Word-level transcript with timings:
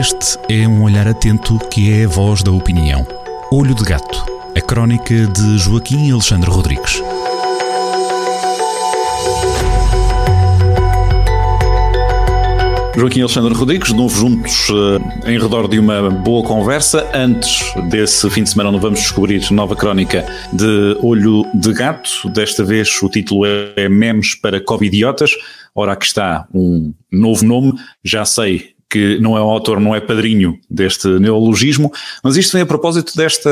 Este 0.00 0.38
é 0.48 0.66
um 0.66 0.82
olhar 0.82 1.06
atento 1.06 1.58
que 1.68 1.92
é 1.92 2.06
a 2.06 2.08
voz 2.08 2.42
da 2.42 2.50
opinião. 2.50 3.06
Olho 3.52 3.74
de 3.74 3.84
Gato, 3.84 4.24
a 4.56 4.60
crónica 4.62 5.26
de 5.26 5.58
Joaquim 5.58 6.10
Alexandre 6.10 6.48
Rodrigues. 6.48 7.02
Joaquim 12.96 13.20
Alexandre 13.20 13.52
Rodrigues, 13.52 13.88
de 13.88 13.94
novo 13.94 14.18
juntos 14.18 14.70
uh, 14.70 15.28
em 15.28 15.38
redor 15.38 15.68
de 15.68 15.78
uma 15.78 16.08
boa 16.08 16.44
conversa. 16.44 17.06
Antes 17.12 17.62
desse 17.90 18.30
fim 18.30 18.44
de 18.44 18.48
semana, 18.48 18.72
não 18.72 18.80
vamos 18.80 19.00
descobrir 19.00 19.52
nova 19.52 19.76
crónica 19.76 20.24
de 20.50 20.96
Olho 21.02 21.44
de 21.52 21.74
Gato. 21.74 22.26
Desta 22.30 22.64
vez 22.64 22.88
o 23.02 23.08
título 23.10 23.44
é 23.44 23.86
Memes 23.86 24.34
para 24.34 24.64
Covidiotas. 24.64 25.32
Ora, 25.74 25.92
aqui 25.92 26.06
está 26.06 26.48
um 26.54 26.94
novo 27.12 27.44
nome. 27.44 27.74
Já 28.02 28.24
sei 28.24 28.79
que 28.90 29.18
não 29.20 29.36
é 29.36 29.40
o 29.40 29.48
autor, 29.48 29.78
não 29.78 29.94
é 29.94 30.00
padrinho 30.00 30.58
deste 30.68 31.06
neologismo, 31.06 31.92
mas 32.22 32.36
isto 32.36 32.52
vem 32.52 32.62
a 32.62 32.66
propósito 32.66 33.16
desta, 33.16 33.50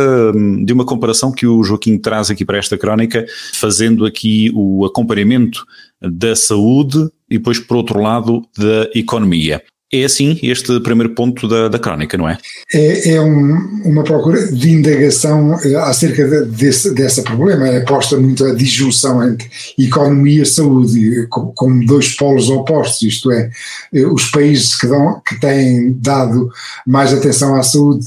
de 0.65 0.73
uma 0.73 0.85
comparação 0.85 1.31
que 1.31 1.47
o 1.47 1.63
Joaquim 1.63 1.97
traz 1.97 2.31
aqui 2.31 2.45
para 2.45 2.59
esta 2.59 2.77
crónica, 2.77 3.25
fazendo 3.55 4.05
aqui 4.05 4.51
o 4.55 4.85
acompanhamento 4.85 5.65
da 6.01 6.35
saúde 6.35 7.09
e 7.31 7.39
depois, 7.39 7.59
por 7.59 7.77
outro 7.77 8.01
lado, 8.01 8.43
da 8.57 8.91
economia. 8.95 9.63
É 9.91 10.05
assim 10.05 10.39
este 10.43 10.79
primeiro 10.81 11.15
ponto 11.15 11.49
da, 11.49 11.67
da 11.67 11.79
crónica, 11.79 12.19
não 12.19 12.29
é? 12.29 12.37
É, 12.75 13.13
é 13.13 13.21
um, 13.23 13.55
uma 13.87 14.05
procura 14.05 14.53
de 14.53 14.71
indagação 14.71 15.59
eh, 15.65 15.75
acerca 15.77 16.29
de, 16.29 16.45
desse, 16.45 16.95
dessa 16.95 17.23
problema. 17.23 17.67
É 17.67 17.81
posta 17.81 18.19
muito 18.19 18.45
a 18.45 18.55
disjunção 18.55 19.27
entre 19.27 19.49
economia 19.79 20.43
e 20.43 20.47
saúde, 20.47 21.27
como 21.29 21.87
dois 21.87 22.15
polos 22.15 22.51
opostos, 22.51 23.01
isto 23.01 23.33
é, 23.33 23.51
eh, 23.95 24.07
os 24.07 24.31
países 24.31 24.79
que, 24.79 24.87
dão, 24.87 25.23
que 25.27 25.41
têm 25.41 25.97
dado 25.99 26.51
mais 26.87 27.15
atenção 27.15 27.55
à 27.55 27.63
saúde 27.63 28.07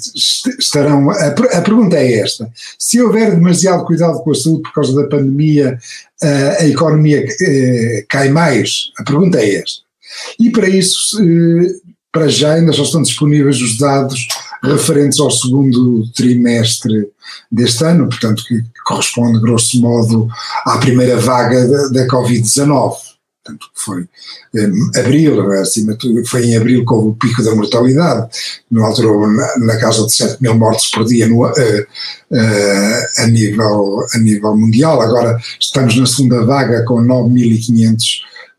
estarão. 0.60 1.10
A, 1.10 1.28
a 1.30 1.62
pergunta 1.62 1.98
é 1.98 2.20
esta: 2.20 2.48
se 2.78 3.02
houver 3.02 3.32
demasiado 3.32 3.86
cuidado 3.86 4.22
com 4.22 4.30
a 4.30 4.36
saúde 4.36 4.62
por 4.62 4.74
causa 4.74 4.94
da 4.94 5.08
pandemia, 5.08 5.80
a, 6.22 6.62
a 6.62 6.68
economia 6.68 7.26
eh, 7.42 8.06
cai 8.08 8.30
mais? 8.30 8.92
A 9.00 9.04
pergunta 9.04 9.40
é 9.40 9.56
esta. 9.56 9.91
E 10.40 10.50
para 10.50 10.70
isso, 10.70 11.18
eh, 11.22 11.92
para 12.12 12.28
já 12.28 12.54
ainda 12.54 12.74
só 12.74 12.84
estão 12.84 13.02
disponíveis 13.02 13.62
os 13.62 13.78
dados 13.78 14.28
referentes 14.64 15.20
ao 15.20 15.32
segundo 15.32 16.08
trimestre 16.14 17.08
deste 17.52 17.84
ano, 17.84 18.08
portanto 18.08 18.44
que 18.46 18.62
corresponde 18.86 19.40
grosso 19.40 19.80
modo 19.82 20.28
à 20.66 20.78
primeira 20.78 21.18
vaga 21.20 21.68
da, 21.68 21.88
da 21.88 22.08
Covid-19. 22.08 23.12
Portanto, 23.44 23.66
foi 23.74 24.08
em 24.54 25.00
abril, 25.00 25.52
acima 25.54 25.96
tudo, 25.96 26.24
foi 26.28 26.46
em 26.46 26.56
abril 26.56 26.86
com 26.86 27.08
o 27.08 27.16
pico 27.16 27.42
da 27.42 27.56
mortalidade, 27.56 28.30
no 28.70 28.86
altura 28.86 29.28
na, 29.28 29.58
na 29.66 29.80
casa 29.80 30.06
de 30.06 30.14
7 30.14 30.40
mil 30.44 30.54
mortes 30.54 30.92
por 30.92 31.06
dia 31.06 31.28
no, 31.28 31.48
uh, 31.48 31.50
uh, 31.50 33.02
a, 33.18 33.28
nível, 33.28 34.06
a 34.14 34.20
nível 34.20 34.56
mundial, 34.56 35.02
agora 35.02 35.40
estamos 35.60 35.98
na 35.98 36.06
segunda 36.06 36.46
vaga 36.46 36.84
com 36.84 37.02
9.500 37.02 37.98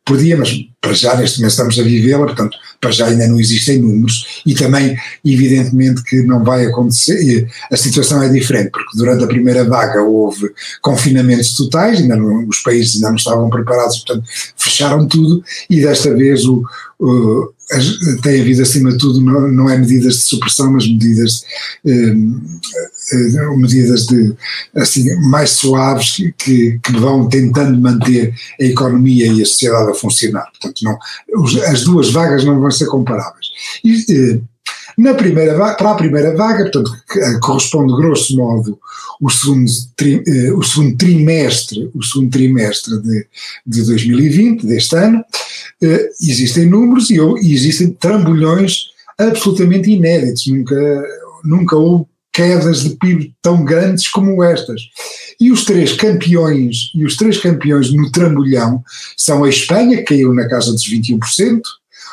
por 0.05 0.19
dia, 0.19 0.37
mas 0.37 0.51
para 0.83 0.93
já 0.95 1.17
neste 1.17 1.39
momento 1.39 1.53
estamos 1.53 1.79
a 1.79 1.83
vivê-la, 1.85 2.27
portanto, 2.27 2.59
para 2.81 2.91
já 2.91 3.07
ainda 3.07 3.29
não 3.29 3.39
existem 3.39 3.81
números 3.81 4.43
e 4.45 4.53
também, 4.53 4.97
evidentemente, 5.25 6.03
que 6.03 6.23
não 6.25 6.43
vai 6.43 6.67
acontecer, 6.67 7.49
a 7.71 7.77
situação 7.77 8.21
é 8.21 8.29
diferente, 8.29 8.73
porque 8.73 8.99
durante 8.99 9.23
a 9.23 9.29
primeira 9.29 9.65
vaga 9.65 10.03
houve 10.03 10.51
confinamentos 10.81 11.55
totais, 11.55 12.01
ainda 12.01 12.17
não, 12.17 12.49
os 12.49 12.59
países 12.59 12.97
ainda 12.97 13.11
não 13.11 13.17
estavam 13.17 13.49
preparados, 13.49 13.99
portanto, 14.01 14.29
fecharam 14.57 15.07
tudo 15.07 15.43
e 15.71 15.81
desta 15.81 16.13
vez 16.13 16.45
o, 16.45 16.65
o 16.99 17.53
tem 18.23 18.41
havido 18.41 18.63
acima 18.63 18.91
de 18.91 18.99
tudo 18.99 19.21
não, 19.21 19.49
não 19.49 19.71
é 19.71 19.79
medidas 19.79 20.17
de 20.17 20.23
supressão, 20.23 20.73
mas 20.73 20.87
medidas 20.87 21.45
eh, 21.87 22.15
medidas 23.57 24.07
de 24.07 24.35
assim 24.75 25.15
mais 25.29 25.51
suaves 25.51 26.17
que, 26.39 26.79
que 26.83 26.93
vão 26.93 27.29
tentando 27.29 27.81
manter 27.81 28.35
a 28.61 28.65
economia 28.65 29.27
e 29.27 29.43
a 29.43 29.47
sociedade 29.47 29.91
a 29.91 29.95
funcionar. 29.95 30.45
Portanto, 30.51 30.72
não, 30.83 30.99
as 31.67 31.85
duas 31.85 32.11
vagas 32.11 32.45
não 32.45 32.61
vão 32.61 32.71
ser 32.71 32.87
comparáveis. 32.87 33.47
E, 33.85 34.05
eh, 34.11 34.41
na 34.97 35.15
primeira 35.15 35.55
para 35.75 35.91
a 35.91 35.95
primeira 35.95 36.37
vaga, 36.37 36.65
portanto, 36.65 36.93
eh, 37.17 37.39
corresponde 37.41 37.95
grosso 37.95 38.37
modo 38.37 38.79
o 39.21 39.31
segundo, 39.31 39.71
tri, 39.97 40.23
eh, 40.27 40.53
o 40.53 40.63
segundo 40.63 40.97
trimestre, 40.97 41.91
o 41.95 42.03
segundo 42.03 42.31
trimestre 42.31 43.01
de, 43.01 43.27
de 43.67 43.85
2020, 43.85 44.67
deste 44.67 44.97
ano, 44.97 45.25
existem 46.21 46.67
números 46.67 47.11
e, 47.11 47.17
e 47.17 47.55
existem 47.55 47.91
trambolhões 47.91 48.91
absolutamente 49.19 49.91
inéditos. 49.91 50.47
Nunca, 50.47 51.05
nunca 51.45 51.77
houve 51.77 52.07
quedas 52.33 52.83
de 52.83 52.97
PIB 52.97 53.35
tão 53.43 53.65
grandes 53.65 54.09
como 54.09 54.43
estas. 54.43 54.81
E 55.39 55.51
os 55.51 55.65
três 55.65 55.93
campeões, 55.93 56.91
e 56.95 57.05
os 57.05 57.17
três 57.17 57.39
campeões 57.39 57.93
no 57.93 58.11
trambolhão 58.11 58.83
são 59.17 59.45
a 59.45 59.49
Espanha, 59.49 59.99
que 59.99 60.05
caiu 60.05 60.33
na 60.33 60.49
casa 60.49 60.73
dos 60.73 60.89
21%, 60.89 61.61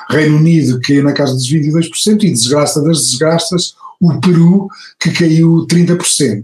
Reino 0.10 0.38
Unido, 0.38 0.80
que 0.80 0.94
caiu 0.94 1.04
na 1.04 1.14
casa 1.14 1.34
dos 1.34 1.50
22%, 1.50 2.24
e 2.24 2.32
desgraça 2.32 2.82
das 2.82 3.08
desgraças, 3.08 3.76
o 4.02 4.20
Peru, 4.20 4.68
que 5.00 5.12
caiu 5.12 5.66
30%. 5.68 6.44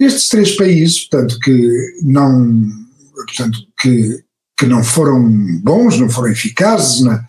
Estes 0.00 0.28
três 0.28 0.56
países, 0.56 1.06
portanto, 1.06 1.38
que 1.40 1.98
não, 2.02 2.68
portanto, 3.14 3.58
que, 3.80 4.24
que 4.58 4.66
não 4.66 4.82
foram 4.82 5.22
bons, 5.60 5.98
não 5.98 6.08
foram 6.08 6.32
eficazes 6.32 7.02
na, 7.02 7.24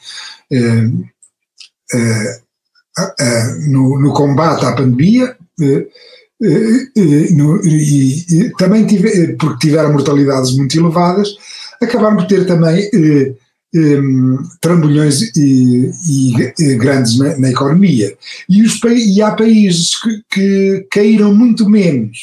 eh, 0.52 0.90
eh, 1.94 2.42
no, 3.68 4.00
no 4.00 4.14
combate 4.14 4.66
à 4.66 4.74
pandemia, 4.74 5.36
no, 7.36 7.66
e, 7.66 8.26
e, 8.30 8.50
também 8.58 8.86
tive, 8.86 9.34
porque 9.38 9.68
tiveram 9.68 9.94
mortalidades 9.94 10.56
muito 10.56 10.78
elevadas, 10.78 11.30
acabaram 11.82 12.18
por 12.18 12.28
ter 12.28 12.46
também 12.46 12.90
um, 13.76 14.38
trambolhões 14.62 15.22
e, 15.36 15.92
e 16.60 16.76
grandes 16.76 17.18
na, 17.18 17.38
na, 17.38 17.50
economia. 17.50 18.16
E, 18.48 18.62
os, 18.62 18.80
e 18.84 19.22
há 19.22 19.32
países 19.32 20.00
que, 20.00 20.24
que 20.30 20.88
caíram 20.92 21.34
muito 21.34 21.70
menos, 21.70 22.20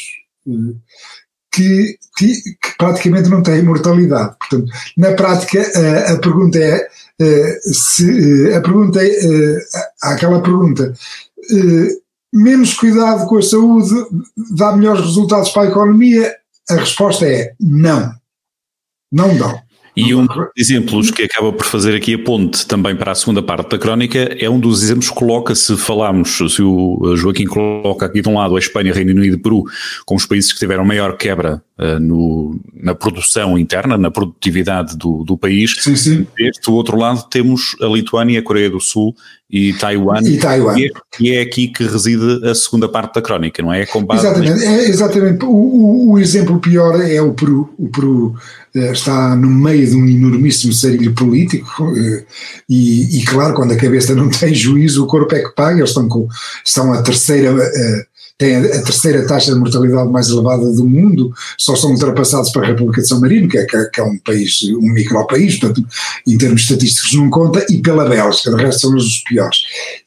que, 1.53 1.99
que, 2.17 2.35
que, 2.35 2.77
praticamente 2.79 3.29
não 3.29 3.43
têm 3.43 3.63
mortalidade. 3.63 4.37
Portanto, 4.39 4.71
na 4.97 5.13
prática, 5.13 5.61
a, 5.61 6.13
a 6.13 6.19
pergunta 6.19 6.59
é. 6.59 6.89
Se, 7.61 8.53
a 8.55 8.61
pergunta 8.61 8.99
é, 9.01 9.59
aquela 10.03 10.43
pergunta 10.43 10.93
menos 12.35 12.75
cuidado 12.75 13.27
com 13.27 13.39
a 13.39 13.43
saúde 13.43 13.95
dá 14.57 14.77
melhores 14.77 15.03
resultados 15.03 15.51
para 15.51 15.63
a 15.63 15.71
economia? 15.71 16.35
A 16.69 16.75
resposta 16.75 17.25
é 17.25 17.55
não. 17.61 18.13
Não 19.13 19.37
dão. 19.37 19.63
E 19.97 20.13
um 20.13 20.27
dos 20.27 20.49
exemplos 20.57 21.11
que 21.13 21.23
acaba 21.23 21.53
por 21.53 21.65
fazer 21.65 21.95
aqui 21.95 22.15
a 22.15 22.19
ponte 22.19 22.67
também 22.67 22.97
para 22.97 23.13
a 23.13 23.15
segunda 23.15 23.41
parte 23.41 23.71
da 23.71 23.79
crónica 23.79 24.19
é 24.41 24.51
um 24.51 24.59
dos 24.59 24.83
exemplos 24.83 25.09
que 25.09 25.15
coloca, 25.15 25.55
se 25.55 25.77
falarmos, 25.77 26.37
se 26.37 26.63
o 26.63 27.15
Joaquim 27.17 27.47
coloca 27.47 28.07
aqui 28.07 28.21
de 28.21 28.29
um 28.29 28.35
lado 28.35 28.57
a 28.57 28.59
Espanha, 28.59 28.93
Reino 28.93 29.13
Unido 29.13 29.37
e 29.37 29.39
Peru, 29.39 29.63
como 30.05 30.19
os 30.19 30.27
países 30.27 30.53
que 30.53 30.59
tiveram 30.59 30.85
maior 30.85 31.17
quebra 31.17 31.63
uh, 31.79 32.01
no, 32.01 32.61
na 32.75 32.93
produção 32.93 33.57
interna, 33.57 33.97
na 33.97 34.11
produtividade 34.11 34.97
do, 34.97 35.23
do 35.23 35.39
país. 35.39 35.77
Sim, 35.79 35.95
sim. 35.95 36.27
Deste 36.37 36.69
outro 36.71 36.97
lado 36.99 37.29
temos 37.31 37.77
a 37.81 37.87
Lituânia, 37.87 38.41
a 38.41 38.43
Coreia 38.43 38.71
do 38.71 38.81
Sul 38.81 39.15
e 39.55 39.73
Taiwan. 39.73 40.21
E 40.25 40.37
Taiwan. 40.37 40.77
E 40.77 40.87
é, 40.87 40.91
e 41.21 41.31
é 41.31 41.41
aqui 41.41 41.69
que 41.69 41.85
reside 41.85 42.45
a 42.45 42.53
segunda 42.57 42.89
parte 42.89 43.15
da 43.15 43.23
crónica, 43.23 43.63
não 43.63 43.73
é? 43.73 43.83
é 43.83 43.85
exatamente, 43.85 44.65
é, 44.65 44.89
exatamente. 44.89 45.45
O, 45.45 45.49
o, 45.49 46.11
o 46.11 46.19
exemplo 46.19 46.59
pior 46.59 47.01
é 47.01 47.23
o 47.23 47.33
Peru. 47.35 47.73
O 47.79 47.89
Peru 47.89 48.35
eh, 48.75 48.91
está 48.91 49.37
no 49.37 49.49
meio 49.49 49.87
de 49.87 49.95
um 49.95 50.09
enormíssimo 50.09 50.73
sarilho 50.73 51.15
político 51.15 51.95
eh, 51.97 52.25
e, 52.69 53.21
e, 53.21 53.25
claro, 53.25 53.55
quando 53.55 53.71
a 53.71 53.77
cabeça 53.77 54.13
não 54.13 54.27
tem 54.41 54.53
juízo, 54.53 55.05
o 55.05 55.07
corpo 55.07 55.33
é 55.33 55.45
que 55.45 55.55
paga, 55.55 55.79
eles 55.79 55.91
estão, 55.91 56.09
com, 56.09 56.27
estão 56.65 56.93
a 56.93 57.01
terceira 57.01 57.51
eh, 57.51 58.07
têm 58.37 58.57
a 58.57 58.83
terceira 58.83 59.27
taxa 59.27 59.53
de 59.53 59.59
mortalidade 59.59 60.11
mais 60.11 60.29
elevada 60.29 60.73
do 60.73 60.85
mundo, 60.85 61.33
só 61.57 61.77
são 61.77 61.91
ultrapassados 61.93 62.51
para 62.51 62.63
a 62.63 62.67
República 62.67 63.01
de 63.01 63.09
São 63.09 63.21
Marino, 63.21 63.49
que 63.49 63.59
é, 63.59 63.65
que 63.65 64.01
é 64.01 64.03
um 64.03 64.19
país, 64.19 64.63
um 64.63 64.93
micropaís, 64.93 65.59
portanto, 65.59 65.87
em 66.27 66.37
termos 66.37 66.63
estatísticos 66.63 67.15
não 67.15 67.31
conta, 67.31 67.65
e 67.71 67.81
pela 67.81 68.09
Bélgica, 68.09 68.55
de 68.55 68.63
resto 68.63 68.81
são 68.83 68.97
os 68.97 69.19
piores. 69.21 69.59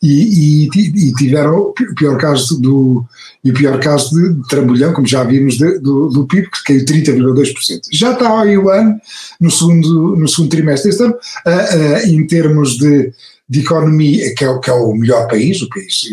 E, 0.04 0.66
e, 0.66 1.08
e 1.08 1.14
tiveram 1.14 1.58
o 1.58 1.74
pior 1.74 2.18
caso 2.18 2.60
do 2.60 3.06
e 3.44 3.52
o 3.52 3.54
pior 3.54 3.80
caso 3.80 4.14
de, 4.14 4.48
trambolhão, 4.50 4.92
como 4.92 5.08
já 5.08 5.24
vimos, 5.24 5.58
de, 5.58 5.80
do, 5.80 6.10
do 6.10 6.28
PIB, 6.28 6.50
que 6.50 6.64
caiu 6.66 6.84
30,2%. 6.84 7.82
Já 7.94 8.12
está 8.12 8.44
o 8.44 8.70
ano, 8.70 9.00
no 9.40 9.50
segundo, 9.50 10.18
no 10.18 10.28
segundo 10.28 10.50
trimestre 10.50 10.90
deste 10.90 11.04
ano, 11.04 11.14
uh, 11.14 12.08
uh, 12.08 12.10
em 12.10 12.28
termos 12.28 12.78
de, 12.78 13.14
de 13.50 13.62
economia, 13.62 14.34
que 14.36 14.44
é, 14.44 14.60
que 14.60 14.70
é 14.70 14.74
o 14.74 14.94
melhor 14.94 15.28
país, 15.28 15.62
o 15.62 15.70
país 15.70 16.04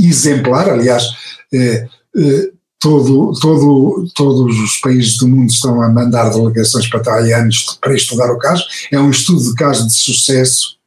exemplar, 0.00 0.70
aliás, 0.70 1.04
eh, 1.52 1.86
eh, 2.16 2.50
todo, 2.80 3.32
todo, 3.40 4.06
todos 4.14 4.58
os 4.58 4.78
países 4.78 5.18
do 5.18 5.28
mundo 5.28 5.50
estão 5.50 5.82
a 5.82 5.88
mandar 5.88 6.30
delegações 6.30 6.88
para 6.88 7.00
Taiwan 7.00 7.48
para 7.80 7.94
estudar 7.94 8.30
o 8.32 8.38
caso. 8.38 8.64
É 8.90 8.98
um 8.98 9.10
estudo 9.10 9.42
de 9.42 9.54
caso 9.54 9.86
de 9.86 9.94
sucesso 9.94 10.82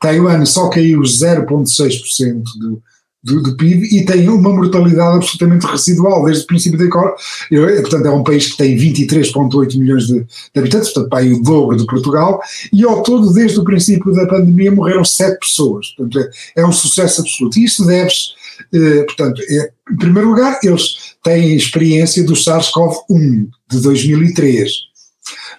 Taiwan 0.00 0.44
só 0.46 0.68
caiu 0.68 1.00
0,6% 1.00 2.42
do, 2.58 2.82
do, 3.22 3.42
do, 3.42 3.56
PIB 3.56 3.86
e 3.94 4.04
tem 4.04 4.28
uma 4.28 4.50
mortalidade 4.50 5.16
absolutamente 5.16 5.66
residual 5.66 6.24
desde 6.24 6.44
o 6.44 6.46
princípio 6.46 6.78
da 6.78 6.84
economia. 6.84 7.82
Portanto, 7.82 8.06
é 8.06 8.10
um 8.10 8.24
país 8.24 8.50
que 8.50 8.56
tem 8.56 8.76
23,8 8.76 9.76
milhões 9.76 10.06
de, 10.06 10.20
de, 10.20 10.58
habitantes, 10.60 10.90
portanto, 10.90 11.14
aí 11.14 11.32
o 11.32 11.42
dobro 11.42 11.76
de 11.76 11.86
Portugal, 11.86 12.40
e 12.72 12.84
ao 12.84 13.02
todo, 13.02 13.32
desde 13.32 13.58
o 13.60 13.64
princípio 13.64 14.12
da 14.12 14.26
pandemia, 14.26 14.72
morreram 14.72 15.04
7 15.04 15.38
pessoas. 15.38 15.88
Portanto, 15.90 16.18
é, 16.56 16.62
é 16.62 16.66
um 16.66 16.72
sucesso 16.72 17.20
absoluto. 17.20 17.58
E 17.58 17.64
isso 17.64 17.84
deve-se, 17.86 18.30
eh, 18.72 19.02
portanto, 19.04 19.42
é, 19.48 19.70
em 19.92 19.96
primeiro 19.96 20.30
lugar, 20.30 20.58
eles 20.62 21.14
têm 21.22 21.54
experiência 21.54 22.24
do 22.24 22.34
SARS-CoV-1 22.34 23.48
de 23.70 23.80
2003. 23.80 24.70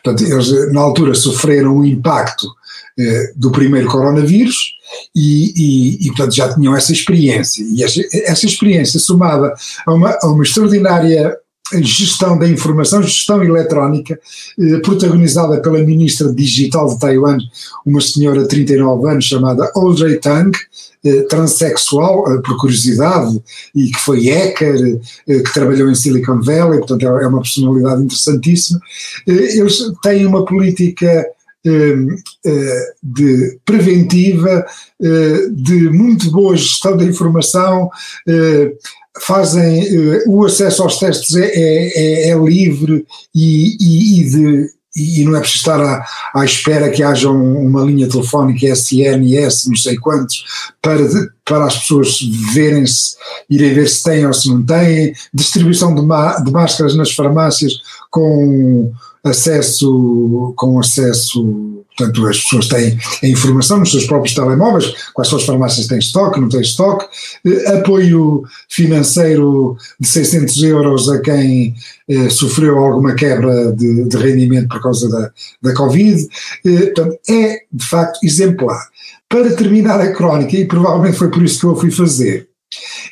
Portanto, 0.04 0.32
eles 0.32 0.74
na 0.74 0.82
altura 0.82 1.14
sofreram 1.14 1.78
o 1.78 1.86
impacto 1.86 2.48
eh, 2.98 3.34
do 3.36 3.52
primeiro 3.52 3.88
coronavírus 3.88 4.81
e, 5.16 5.54
e, 5.56 6.06
e, 6.06 6.08
portanto, 6.08 6.36
já 6.36 6.54
tinham 6.54 6.76
essa 6.76 6.92
experiência. 6.92 7.64
E 7.64 7.84
essa, 7.84 8.02
essa 8.26 8.46
experiência, 8.46 9.00
somada 9.00 9.54
a 9.86 9.94
uma, 9.94 10.18
a 10.22 10.28
uma 10.28 10.44
extraordinária 10.44 11.38
gestão 11.80 12.38
da 12.38 12.48
informação, 12.48 13.02
gestão 13.02 13.42
eletrónica, 13.44 14.20
eh, 14.60 14.78
protagonizada 14.80 15.62
pela 15.62 15.80
ministra 15.80 16.34
digital 16.34 16.90
de 16.90 17.00
Taiwan, 17.00 17.38
uma 17.86 18.02
senhora 18.02 18.42
de 18.42 18.48
39 18.50 19.10
anos 19.10 19.26
chamada 19.26 19.72
Audrey 19.76 20.20
Tang, 20.20 20.52
eh, 21.04 21.22
transexual, 21.24 22.32
eh, 22.32 22.42
por 22.42 22.58
curiosidade, 22.58 23.42
e 23.74 23.90
que 23.90 24.00
foi 24.00 24.30
hacker, 24.30 25.00
eh, 25.28 25.40
que 25.40 25.54
trabalhou 25.54 25.90
em 25.90 25.96
Silicon 25.96 26.42
Valley, 26.42 26.80
portanto 26.80 27.04
é, 27.04 27.24
é 27.24 27.28
uma 27.28 27.42
personalidade 27.42 28.04
interessantíssima. 28.04 28.80
Eh, 29.28 29.58
eles 29.58 29.80
têm 30.04 30.26
uma 30.26 30.46
política 30.46 31.26
de 33.04 33.60
preventiva, 33.64 34.66
eh, 35.02 35.48
de 35.52 35.90
muito 35.90 36.32
boa 36.32 36.56
gestão 36.56 36.98
da 36.98 37.04
informação, 37.04 37.90
eh, 38.28 38.74
fazem 39.20 39.86
o 40.26 40.46
acesso 40.46 40.84
aos 40.84 40.98
testes 40.98 41.36
é, 41.36 41.46
é, 41.46 42.30
é, 42.30 42.30
é 42.30 42.38
livre 42.38 43.06
e, 43.36 43.76
e, 43.80 44.22
e, 44.22 44.30
de, 44.30 44.70
e, 44.96 45.24
não 45.26 45.36
é 45.36 45.42
preciso 45.42 45.60
estar 45.60 45.82
à, 45.82 46.06
à 46.34 46.46
espera 46.46 46.90
que 46.90 47.04
haja 47.04 47.30
um, 47.30 47.66
uma 47.66 47.84
linha 47.84 48.08
telefónica 48.08 48.66
SNS, 48.66 49.68
não 49.68 49.76
sei 49.76 49.98
quantos, 49.98 50.44
para, 50.82 51.08
de, 51.08 51.30
para 51.46 51.66
as 51.66 51.78
pessoas 51.78 52.20
verem-se, 52.54 53.16
irem 53.50 53.74
ver 53.74 53.88
se 53.88 54.04
têm 54.04 54.26
ou 54.26 54.34
se 54.34 54.50
não 54.50 54.64
têm, 54.64 55.14
distribuição 55.34 55.94
de, 55.94 56.02
de 56.02 56.52
máscaras 56.52 56.96
nas 56.96 57.12
farmácias 57.12 57.74
com 58.10 58.92
acesso, 59.24 60.54
com 60.58 60.80
acesso, 60.80 61.84
portanto 61.96 62.28
as 62.28 62.40
pessoas 62.40 62.68
têm 62.68 62.98
a 63.24 63.28
informação 63.28 63.80
nos 63.80 63.92
seus 63.92 64.06
próprios 64.06 64.34
telemóveis, 64.34 64.92
quais 65.14 65.30
são 65.30 65.38
as 65.38 65.46
farmácias 65.46 65.88
têm 65.88 66.00
estoque, 66.00 66.40
não 66.40 66.50
têm 66.50 66.62
estoque, 66.62 67.06
eh, 67.46 67.78
apoio 67.78 68.44
financeiro 68.68 69.78
de 70.00 70.08
600 70.08 70.64
euros 70.64 71.10
a 71.10 71.22
quem 71.22 71.76
eh, 72.10 72.30
sofreu 72.30 72.80
alguma 72.80 73.14
quebra 73.14 73.72
de, 73.74 74.06
de, 74.08 74.18
rendimento 74.18 74.70
por 74.70 74.82
causa 74.82 75.08
da, 75.10 75.32
da 75.62 75.76
Covid, 75.76 76.28
eh, 76.66 76.86
portanto 76.88 77.20
é 77.30 77.60
de 77.72 77.86
facto 77.86 78.20
exemplar. 78.24 78.90
Para 79.32 79.56
terminar 79.56 80.02
a 80.02 80.12
crónica, 80.12 80.58
e 80.58 80.66
provavelmente 80.66 81.18
foi 81.18 81.32
por 81.32 81.42
isso 81.42 81.62
que 81.62 81.66
eu 81.66 81.76
fui 81.76 81.90
fazer, 81.90 82.50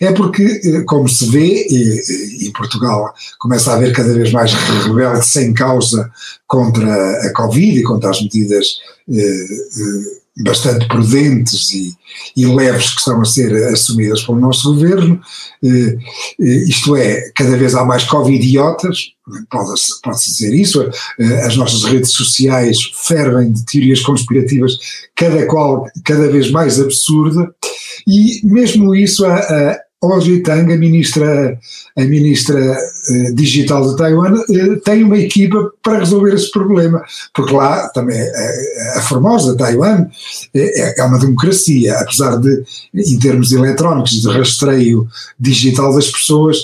é 0.02 0.12
porque, 0.12 0.44
eh, 0.44 0.82
como 0.86 1.08
se 1.08 1.30
vê, 1.30 1.66
e, 1.70 2.48
e 2.48 2.52
Portugal 2.52 3.14
começa 3.40 3.72
a 3.72 3.76
haver 3.76 3.94
cada 3.94 4.14
vez 4.14 4.32
mais 4.32 4.54
rebeldes 4.54 5.28
sem 5.28 5.54
causa 5.54 6.10
contra 6.48 7.28
a 7.28 7.34
Covid 7.34 7.80
e 7.80 7.84
contra 7.84 8.10
as 8.10 8.22
medidas 8.22 8.80
eh, 9.10 9.18
eh, 9.18 10.44
bastante 10.44 10.88
prudentes 10.88 11.74
e, 11.74 11.94
e, 12.36 12.46
leves 12.46 12.92
que 12.92 13.00
estão 13.00 13.22
a 13.22 13.26
ser 13.26 13.54
assumidas 13.74 14.22
pelo 14.24 14.40
nosso 14.40 14.74
governo, 14.74 15.20
eh, 15.64 15.98
eh 16.40 16.64
isto 16.68 16.96
é, 16.96 17.30
cada 17.36 17.58
vez 17.58 17.76
há 17.76 17.84
mais 17.84 18.06
Covidiotas, 18.06 19.14
pode-se 19.50 20.02
pode 20.02 20.24
dizer 20.24 20.54
isso, 20.54 20.82
eh, 21.20 21.46
as 21.46 21.56
nossas 21.56 21.84
redes 21.84 22.12
sociais 22.12 22.78
fervem 22.94 23.52
de 23.52 23.66
teorias 23.66 24.02
conspirativas, 24.02 24.78
cada 25.16 25.46
qual 25.46 25.86
cada 26.04 26.30
vez 26.30 26.52
mais 26.52 26.80
absurda, 26.80 27.54
e 28.08 28.42
mesmo 28.44 28.96
isso 28.96 29.26
a, 29.26 29.36
a 29.36 29.80
Audrey 30.02 30.42
Tang, 30.42 30.72
a 30.72 30.78
ministra, 30.78 31.60
a 31.98 32.02
ministra 32.06 32.58
uh, 32.58 33.36
digital 33.36 33.90
de 33.90 33.98
Taiwan, 33.98 34.34
uh, 34.34 34.80
tem 34.80 35.04
uma 35.04 35.18
equipa 35.18 35.72
para 35.84 36.00
resolver 36.00 36.34
esse 36.34 36.50
problema, 36.52 37.04
porque 37.34 37.54
lá 37.54 37.90
também 37.90 38.18
a 38.96 39.02
Formosa, 39.02 39.58
Taiwan, 39.58 40.08
é, 40.54 41.00
é, 41.00 41.04
uma 41.04 41.20
democracia, 41.20 41.98
apesar 42.00 42.38
de, 42.38 42.64
em 42.94 43.20
termos 43.20 43.52
eletrónicos, 43.52 44.22
de 44.22 44.30
rastreio 44.30 45.06
digital 45.38 45.94
das 45.94 46.10
pessoas, 46.10 46.58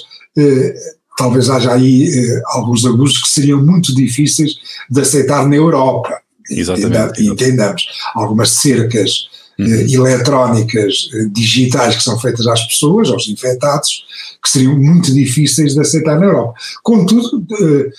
talvez 1.17 1.49
haja 1.49 1.73
aí 1.73 2.09
alguns 2.47 2.85
abusos 2.85 3.21
que 3.21 3.29
seriam 3.29 3.63
muito 3.63 3.93
difíceis 3.95 4.55
de 4.89 5.01
aceitar 5.01 5.47
na 5.47 5.55
Europa. 5.55 6.21
Exatamente. 6.49 7.25
Entendamos. 7.25 7.85
Algumas 8.13 8.49
cercas 8.49 9.27
uhum. 9.59 9.65
eletrónicas 9.65 11.09
eh, 11.13 11.25
digitais 11.31 11.95
que 11.95 12.03
são 12.03 12.19
feitas 12.19 12.45
às 12.47 12.65
pessoas, 12.67 13.09
aos 13.09 13.27
infectados, 13.27 14.05
que 14.43 14.49
seriam 14.49 14.77
muito 14.77 15.13
difíceis 15.13 15.73
de 15.73 15.81
aceitar 15.81 16.19
na 16.19 16.25
Europa. 16.25 16.53
Contudo, 16.83 17.45
eh, 17.51 17.89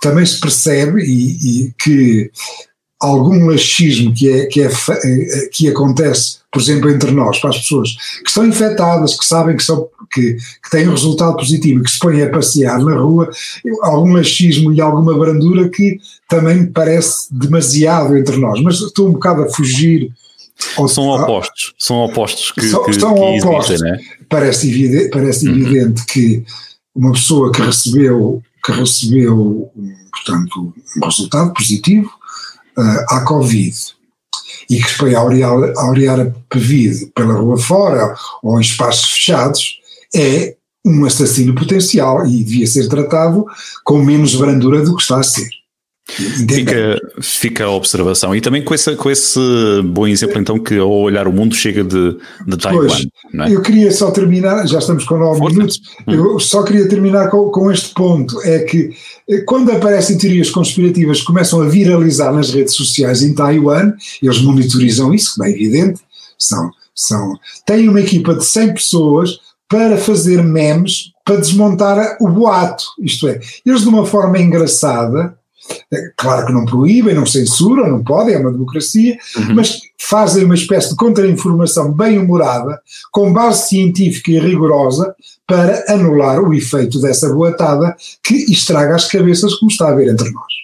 também 0.00 0.24
se 0.24 0.38
percebe 0.38 1.02
e, 1.02 1.66
e 1.66 1.74
que 1.78 2.30
algum 3.00 3.46
laxismo 3.46 4.12
que, 4.12 4.28
é, 4.28 4.46
que, 4.46 4.60
é, 4.60 4.70
que 5.52 5.68
acontece, 5.68 6.38
por 6.50 6.60
exemplo, 6.60 6.90
entre 6.90 7.10
nós, 7.12 7.38
para 7.38 7.50
as 7.50 7.58
pessoas 7.58 7.96
que 8.22 8.28
estão 8.28 8.46
infectadas, 8.46 9.16
que 9.16 9.24
sabem 9.24 9.56
que, 9.56 9.62
são, 9.62 9.88
que, 10.12 10.34
que 10.34 10.70
têm 10.70 10.88
um 10.88 10.92
resultado 10.92 11.36
positivo, 11.36 11.82
que 11.82 11.90
se 11.90 11.98
põem 11.98 12.22
a 12.22 12.30
passear 12.30 12.80
na 12.80 12.96
rua, 12.96 13.30
algum 13.82 14.14
laxismo 14.14 14.72
e 14.72 14.80
alguma 14.80 15.16
brandura 15.16 15.68
que 15.68 15.98
também 16.28 16.66
parece 16.66 17.32
demasiado 17.32 18.16
entre 18.16 18.36
nós. 18.36 18.60
Mas 18.60 18.80
estou 18.80 19.08
um 19.08 19.12
bocado 19.12 19.42
a 19.42 19.50
fugir 19.50 20.10
ou 20.76 20.88
são 20.88 21.04
opostos, 21.04 21.72
são 21.78 21.98
opostos 21.98 22.50
que, 22.50 22.62
são, 22.62 22.84
que, 22.84 22.92
são 22.94 23.14
que 23.14 23.20
opostos. 23.20 23.80
Existem, 23.80 23.92
né? 23.92 23.98
Parece 24.28 24.68
evidente, 24.68 25.10
parece 25.10 25.48
uhum. 25.48 25.54
evidente 25.54 26.04
que 26.06 26.44
uma 26.92 27.12
pessoa 27.12 27.52
que 27.52 27.62
recebeu, 27.62 28.42
que 28.64 28.72
recebeu 28.72 29.70
portanto, 30.10 30.74
um 30.96 31.04
resultado 31.04 31.52
positivo 31.52 32.10
uh, 32.78 33.14
à 33.14 33.20
Covid 33.20 33.74
e 34.70 34.76
que 34.82 34.94
foi 34.94 35.14
aurear, 35.14 35.52
a 35.76 35.82
aurear 35.82 36.20
a 36.20 36.32
Covid 36.52 37.06
pela 37.14 37.34
rua 37.34 37.58
fora 37.58 38.14
ou 38.42 38.58
em 38.58 38.62
espaços 38.62 39.12
fechados, 39.12 39.80
é 40.14 40.54
um 40.84 41.04
assassino 41.04 41.54
potencial 41.54 42.26
e 42.26 42.42
devia 42.42 42.66
ser 42.66 42.88
tratado 42.88 43.44
com 43.84 43.98
menos 43.98 44.34
brandura 44.34 44.82
do 44.82 44.96
que 44.96 45.02
está 45.02 45.18
a 45.18 45.22
ser. 45.22 45.48
Fica, 46.10 47.00
fica 47.20 47.64
a 47.64 47.70
observação. 47.70 48.34
E 48.34 48.40
também 48.40 48.64
com 48.64 48.74
esse, 48.74 48.96
com 48.96 49.10
esse 49.10 49.38
bom 49.84 50.06
exemplo, 50.06 50.38
então, 50.38 50.58
que 50.58 50.78
ao 50.78 50.90
olhar 50.90 51.28
o 51.28 51.32
mundo 51.32 51.54
chega 51.54 51.84
de, 51.84 52.16
de 52.46 52.56
Taiwan. 52.56 52.88
É? 53.46 53.54
Eu 53.54 53.60
queria 53.60 53.90
só 53.92 54.10
terminar, 54.10 54.66
já 54.66 54.78
estamos 54.78 55.04
com 55.04 55.18
nove 55.18 55.40
minutos, 55.40 55.80
hum. 56.06 56.14
eu 56.14 56.40
só 56.40 56.62
queria 56.62 56.88
terminar 56.88 57.28
com, 57.28 57.50
com 57.50 57.70
este 57.70 57.92
ponto: 57.92 58.40
é 58.42 58.60
que 58.60 58.90
eh, 59.28 59.42
quando 59.42 59.70
aparecem 59.70 60.16
teorias 60.16 60.50
conspirativas 60.50 61.20
que 61.20 61.26
começam 61.26 61.60
a 61.60 61.68
viralizar 61.68 62.32
nas 62.32 62.50
redes 62.50 62.74
sociais 62.74 63.22
em 63.22 63.34
Taiwan, 63.34 63.92
eles 64.22 64.40
monitorizam 64.40 65.12
isso, 65.12 65.34
como 65.34 65.46
é 65.46 65.50
evidente, 65.50 66.00
são, 66.38 66.70
são, 66.94 67.38
têm 67.66 67.88
uma 67.88 68.00
equipa 68.00 68.34
de 68.34 68.44
100 68.44 68.74
pessoas 68.74 69.38
para 69.68 69.98
fazer 69.98 70.42
memes 70.42 71.12
para 71.22 71.36
desmontar 71.36 72.16
o 72.22 72.28
boato. 72.28 72.84
Isto 72.98 73.28
é, 73.28 73.38
eles 73.66 73.82
de 73.82 73.88
uma 73.88 74.06
forma 74.06 74.38
engraçada 74.38 75.36
Claro 76.16 76.46
que 76.46 76.52
não 76.52 76.64
proíbem, 76.64 77.14
não 77.14 77.26
censuram, 77.26 77.88
não 77.88 78.02
podem, 78.02 78.34
é 78.34 78.38
uma 78.38 78.52
democracia, 78.52 79.16
uhum. 79.36 79.54
mas 79.54 79.80
fazem 80.00 80.44
uma 80.44 80.54
espécie 80.54 80.90
de 80.90 80.96
contra-informação 80.96 81.92
bem 81.92 82.18
humorada, 82.18 82.80
com 83.10 83.32
base 83.32 83.68
científica 83.68 84.30
e 84.30 84.38
rigorosa, 84.38 85.14
para 85.46 85.84
anular 85.88 86.40
o 86.40 86.52
efeito 86.52 87.00
dessa 87.00 87.32
boatada 87.32 87.96
que 88.22 88.34
estraga 88.52 88.94
as 88.94 89.08
cabeças, 89.08 89.54
como 89.54 89.70
está 89.70 89.88
a 89.88 89.94
ver 89.94 90.08
entre 90.08 90.30
nós. 90.30 90.58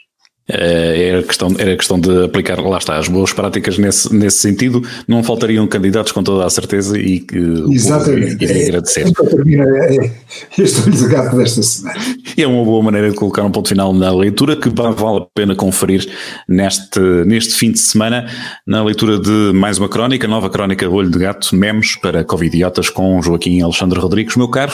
Eh, 0.46 1.08
era 1.08 1.22
questão, 1.22 1.54
era 1.58 1.74
questão 1.74 1.98
de 1.98 2.24
aplicar, 2.24 2.60
lá 2.60 2.76
está, 2.76 2.98
as 2.98 3.08
boas 3.08 3.32
práticas 3.32 3.78
nesse, 3.78 4.14
nesse 4.14 4.38
sentido. 4.38 4.82
Não 5.08 5.24
faltariam 5.24 5.66
candidatos 5.66 6.12
com 6.12 6.22
toda 6.22 6.44
a 6.44 6.50
certeza 6.50 6.98
e 6.98 7.20
que 7.20 7.38
Exatamente. 7.70 8.44
iria 8.44 8.64
agradecer. 8.64 9.08
É, 9.08 9.26
termina 9.26 9.64
é, 9.64 10.12
este 10.58 10.90
debate 10.90 11.36
desta 11.36 11.62
semana. 11.62 11.98
E 12.36 12.42
é 12.42 12.46
uma 12.48 12.64
boa 12.64 12.82
maneira 12.82 13.10
de 13.10 13.16
colocar 13.16 13.42
um 13.42 13.50
ponto 13.50 13.68
final 13.68 13.92
na 13.92 14.10
leitura 14.10 14.56
que 14.56 14.68
vale 14.68 15.18
a 15.18 15.26
pena 15.34 15.54
conferir 15.54 16.08
neste, 16.48 16.98
neste 17.26 17.54
fim 17.54 17.70
de 17.70 17.78
semana, 17.78 18.26
na 18.66 18.82
leitura 18.82 19.18
de 19.18 19.52
mais 19.54 19.78
uma 19.78 19.88
crónica, 19.88 20.26
nova 20.26 20.50
crónica 20.50 20.88
Olho 20.88 21.10
de 21.10 21.18
Gato, 21.18 21.54
Memes 21.54 21.96
para 21.96 22.24
Covidiotas 22.24 22.90
com 22.90 23.22
Joaquim 23.22 23.60
Alexandre 23.62 24.00
Rodrigues. 24.00 24.36
Meu 24.36 24.48
caro, 24.48 24.72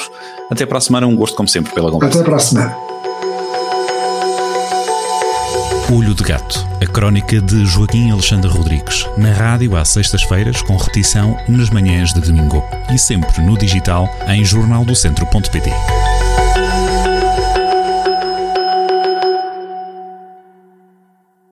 até 0.51 0.65
para 0.65 0.79
a 0.79 0.81
semana, 0.81 1.07
um 1.07 1.15
gosto 1.15 1.37
como 1.37 1.49
sempre 1.49 1.73
pela 1.75 1.91
conversa. 1.91 2.19
Até 2.19 2.27
para 2.27 2.37
a 2.37 2.41
semana. 2.41 2.77
Olho 5.93 6.15
de 6.15 6.23
Gato, 6.23 6.65
a 6.81 6.87
crónica 6.87 7.41
de 7.41 7.67
Joaquim 7.67 8.13
Alexandre 8.13 8.49
Rodrigues, 8.49 9.07
na 9.19 9.33
rádio 9.33 9.77
às 9.77 9.89
sextas-feiras, 9.89 10.63
com 10.63 10.77
repetição 10.77 11.37
nas 11.49 11.69
manhãs 11.69 12.15
de 12.15 12.21
domingo 12.21 12.63
e 12.95 12.99
sempre 12.99 13.43
no 13.43 13.59
digital 13.59 14.09
em 14.29 14.45
jornaldocentro.pt. 14.45 15.71